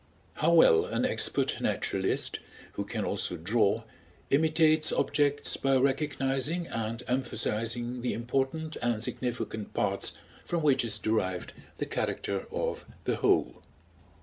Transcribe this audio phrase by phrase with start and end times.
[0.37, 2.39] How well an expert naturalist,
[2.73, 3.83] who can also draw,
[4.31, 11.53] imitates objects by recognizing and emphasizing the important and significant parts from which is derived
[11.77, 13.61] the character of the whole!